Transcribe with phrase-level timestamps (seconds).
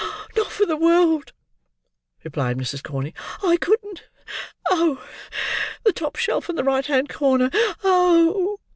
[0.35, 1.31] "Not for the world!"
[2.23, 2.81] replied Mrs.
[2.81, 3.13] Corney.
[3.43, 4.99] "I couldn't,—oh!
[5.83, 8.57] The top shelf in the right hand corner—oh!"